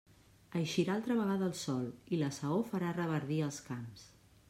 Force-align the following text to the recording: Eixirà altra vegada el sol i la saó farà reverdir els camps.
Eixirà 0.59 0.95
altra 0.99 1.17
vegada 1.19 1.47
el 1.49 1.53
sol 1.65 1.85
i 2.17 2.21
la 2.25 2.33
saó 2.41 2.59
farà 2.73 2.97
reverdir 3.01 3.43
els 3.51 3.65
camps. 3.73 4.13